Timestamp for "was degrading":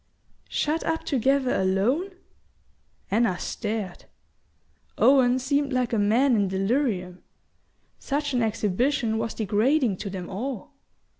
9.19-9.97